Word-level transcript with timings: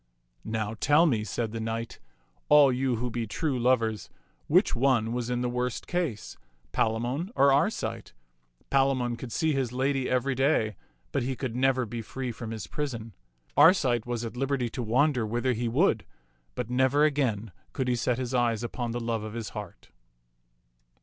["Now 0.43 0.73
tell 0.73 1.05
me," 1.05 1.23
said 1.23 1.51
the 1.51 1.59
knight, 1.59 1.99
"all 2.49 2.71
you 2.73 2.95
who 2.95 3.11
be 3.11 3.27
true 3.27 3.59
lovers, 3.59 4.09
which 4.47 4.75
one 4.75 5.11
was 5.13 5.29
in 5.29 5.41
the 5.41 5.47
worse 5.49 5.79
case, 5.79 6.37
Palamon 6.71 7.29
or 7.35 7.53
Arcite? 7.53 8.13
Palamon 8.71 9.15
could 9.15 9.31
see 9.31 9.53
his 9.53 9.71
lady 9.71 10.09
every 10.09 10.33
day, 10.33 10.75
but 11.11 11.21
he 11.21 11.35
could 11.35 11.55
never 11.55 11.85
be 11.85 12.01
free 12.01 12.31
from 12.31 12.49
his 12.49 12.65
prison. 12.65 13.13
Arcite 13.55 14.07
was 14.07 14.25
at 14.25 14.35
liberty 14.35 14.69
to 14.69 14.81
wander 14.81 15.23
whither 15.23 15.53
he 15.53 15.67
would, 15.67 16.03
but 16.55 16.67
never 16.67 17.03
again 17.05 17.51
could 17.71 17.87
he 17.87 17.95
set 17.95 18.17
his 18.17 18.33
eyes 18.33 18.63
upon 18.63 18.93
the 18.93 18.99
love 18.99 19.21
of 19.21 19.33
his 19.35 19.49
heart." 19.49 19.91